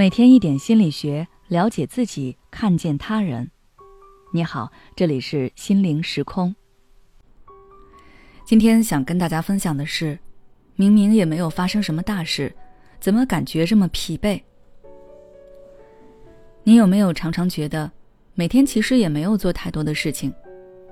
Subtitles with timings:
[0.00, 3.50] 每天一点心理学，了解自己，看见他人。
[4.32, 6.56] 你好，这里是心灵时空。
[8.46, 10.18] 今天想跟大家分享的是，
[10.74, 12.50] 明明也没有发生什么大事，
[12.98, 14.40] 怎么感觉这么疲惫？
[16.64, 17.92] 你有没有常常觉得，
[18.32, 20.32] 每天其实也没有做太多的事情，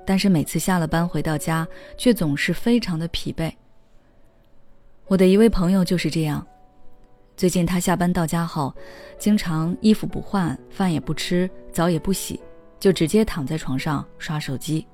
[0.05, 1.67] 但是每次下了班回到家，
[1.97, 3.51] 却总是非常的疲惫？
[5.07, 6.45] 我的一位朋友就是这样。
[7.39, 8.75] 最近他下班到家后，
[9.17, 12.37] 经常衣服不换，饭也不吃，澡也不洗，
[12.81, 14.85] 就直接躺在床上刷手机。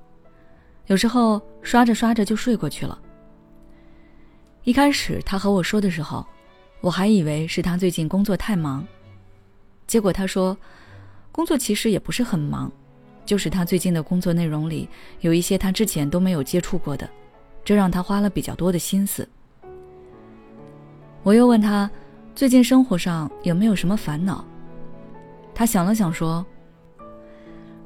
[0.86, 2.96] 有时候刷着刷着就睡过去了。
[4.62, 6.24] 一开始他和我说的时候，
[6.80, 8.86] 我还以为是他最近工作太忙。
[9.88, 10.56] 结果他说，
[11.32, 12.70] 工作其实也不是很忙，
[13.24, 17.10] 就是他最近的工作内容里有一些他之前都没有接触过的，
[17.64, 19.28] 这让他花了比较多的心思。
[21.24, 21.90] 我又问他。
[22.36, 24.44] 最近生活上有没有什么烦恼？
[25.54, 26.44] 他想了想说：“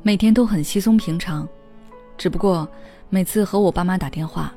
[0.02, 1.48] 每天都很稀松平常，
[2.18, 2.68] 只不过
[3.10, 4.52] 每次和我爸妈打电话，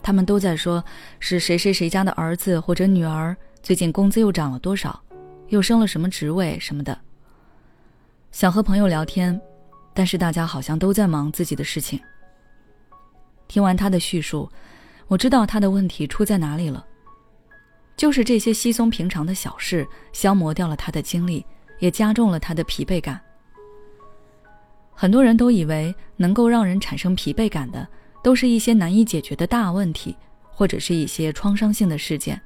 [0.00, 0.82] 他们都在说
[1.18, 5.02] 是谁谁谁家的儿子或者女儿最近工资又涨了多少，
[5.48, 6.96] 又升了什么职位什么的。
[8.30, 9.38] 想和朋友聊天，
[9.92, 12.00] 但是大家好像都在忙自己的事情。”
[13.48, 14.48] 听完他的叙述，
[15.08, 16.86] 我知道他的问题出在哪里了。
[17.96, 21.44] 就是这些稀松平常的小事，消磨掉了他的精力，
[21.78, 23.20] 也加重了他的疲惫感。
[24.92, 27.86] 很多人都以为能够让人产生疲惫感的，
[28.22, 30.16] 都是一些难以解决的大问题，
[30.50, 32.40] 或者是一些创伤性的事件。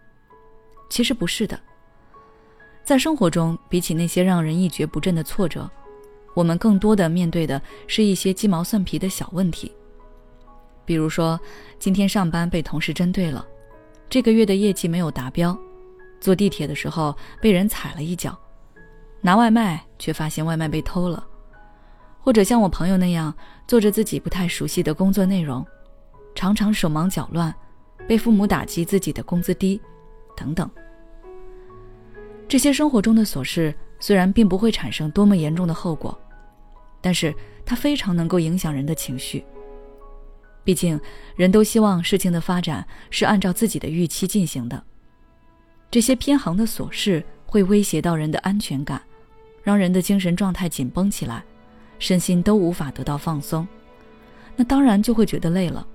[0.88, 1.58] 其实不是的。
[2.82, 5.70] 在生活中，比起那些让人一蹶不振的挫折，
[6.34, 9.70] 我们更多的面对的是一些鸡毛蒜皮的小问题。
[10.86, 11.38] 比如说，
[11.78, 13.46] 今天上班被同事针对了。
[14.10, 15.56] 这个月的业绩没有达标，
[16.18, 18.36] 坐地铁的时候被人踩了一脚，
[19.20, 21.26] 拿外卖却发现外卖被偷了，
[22.18, 23.32] 或者像我朋友那样
[23.66, 25.64] 做着自己不太熟悉的工作内容，
[26.34, 27.54] 常常手忙脚乱，
[28.06, 29.78] 被父母打击自己的工资低，
[30.34, 30.68] 等等。
[32.48, 36.18] 这些生活中的琐事虽然并不会产生多么严重的后果，
[37.02, 37.34] 但是
[37.66, 39.44] 它非常能够影响人的情绪。
[40.68, 41.00] 毕竟，
[41.34, 44.84] 人都希望事情的发展是按照自己的预期进行的。
[45.90, 49.00] 这些偏航的琐事会威胁到人的安全感，
[49.62, 51.42] 让人的精神状态紧绷起来，
[51.98, 53.66] 身心都无法得到放松。
[54.56, 55.88] 那当然就会觉得累了。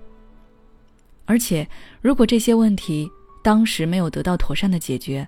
[1.25, 1.69] 而且，
[2.01, 3.07] 如果这些问题
[3.43, 5.27] 当时没有得到妥善的解决，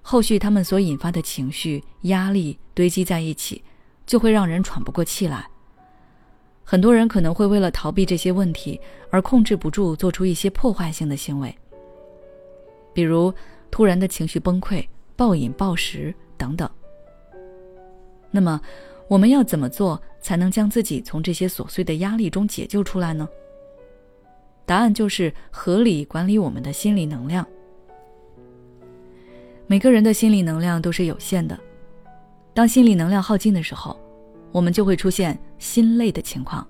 [0.00, 3.62] 后续他们所引发的情绪压力堆积在一起，
[4.06, 5.46] 就会让人喘不过气来。
[6.70, 11.56] 很多人可能会为了逃避这些问题而控制不住做出一些破坏性的行为，
[12.92, 13.32] 比如
[13.70, 14.86] 突然的情绪崩溃、
[15.16, 16.68] 暴饮暴食等等。
[18.30, 18.60] 那么，
[19.08, 23.26] 我们要怎么做才能将自己从这些琐碎的压力中解救出来呢？
[24.66, 27.46] 答案就是合理管理我们的心理能量。
[29.66, 31.58] 每个人的心理能量都是有限的，
[32.52, 33.98] 当心理能量耗尽的时候。
[34.50, 36.66] 我们就会出现心累的情况，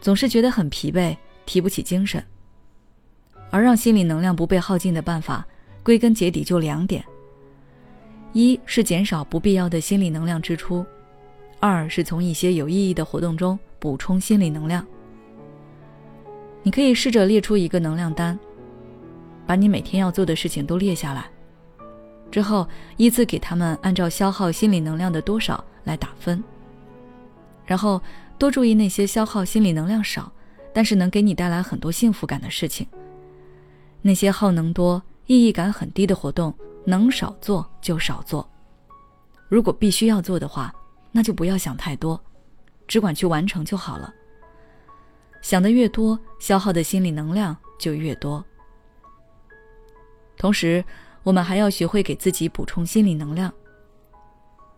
[0.00, 2.22] 总是觉得很疲惫，提不起精神。
[3.50, 5.46] 而让心理能量不被耗尽的办法，
[5.82, 7.04] 归根结底就两点：
[8.32, 10.84] 一是减少不必要的心理能量支出；
[11.60, 14.86] 二是从一些有意义的活动中补充心理能量。
[16.62, 18.38] 你可以试着列出一个能量单，
[19.46, 21.30] 把你每天要做的事情都列下来，
[22.30, 25.64] 之后依次给他们按照消耗心理能量的多少。
[25.86, 26.42] 来打分，
[27.66, 28.00] 然后
[28.38, 30.32] 多注意那些消耗心理能量少，
[30.72, 32.86] 但是能给你带来很多幸福感的事情。
[34.02, 36.54] 那些耗能多、意义感很低的活动，
[36.84, 38.48] 能少做就少做。
[39.48, 40.72] 如果必须要做的话，
[41.10, 42.22] 那就不要想太多，
[42.86, 44.14] 只管去完成就好了。
[45.42, 48.44] 想的越多，消耗的心理能量就越多。
[50.36, 50.84] 同时，
[51.22, 53.52] 我们还要学会给自己补充心理能量。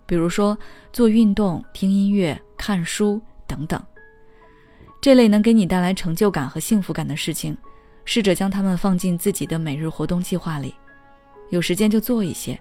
[0.09, 0.57] 比如说
[0.91, 3.81] 做运动、听音乐、看书等等，
[5.03, 7.55] 这类能给你带来成就感和幸福感的事情，
[8.07, 10.75] 试着将它们放进自己的每日活动计划里。
[11.51, 12.59] 有时间就做一些，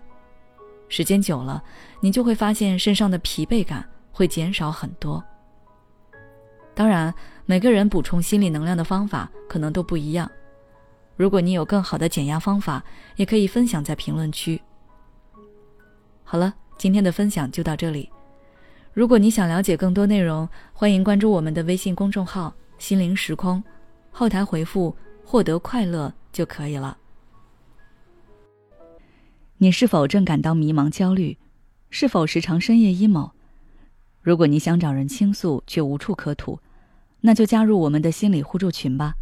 [0.89, 1.63] 时间久了，
[2.01, 5.23] 你就会发现身上的疲惫感会减少很多。
[6.75, 7.13] 当然，
[7.45, 10.29] 每个人补充心理能量的方法可能都不一样。
[11.15, 12.83] 如果你有更好的减压方法，
[13.15, 14.61] 也可以分享在评论区。
[16.25, 16.53] 好了。
[16.77, 18.09] 今天的分享就到这里。
[18.93, 23.63] 如果你想了解更多内容，欢迎关注我们的微信公众号“心灵时空”，
[24.11, 24.95] 后台回复
[25.25, 26.97] “获得快乐”就可以了。
[29.57, 31.37] 你是否正感到迷茫、焦虑，
[31.89, 33.31] 是否时常深夜 emo？
[34.21, 36.59] 如果你想找人倾诉却无处可吐，
[37.21, 39.15] 那就加入我们的心理互助群吧。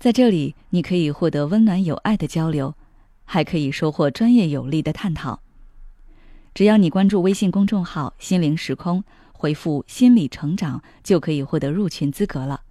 [0.00, 2.74] 在这里，你可以获得温暖有爱的交流，
[3.24, 5.40] 还可以收获专业有力的探讨。
[6.56, 9.04] 只要你关注微信公众号“心灵时空”，
[9.34, 12.62] 回复“心理成长”，就可以获得入群资格了。